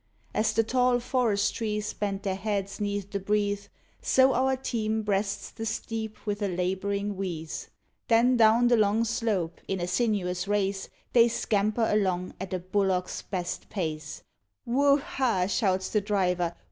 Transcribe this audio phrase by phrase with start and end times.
[0.33, 3.69] As the tall forest trees bend their heads 'neath the breeze,
[4.01, 7.69] So our team breasts the steep with a labouring wheeze;
[8.07, 13.21] Then down the long slope in a sinuous race, They scamper along at a bullock's
[13.21, 14.23] best pace;
[14.65, 15.45] Wo haa!
[15.45, 16.55] shouts the driver.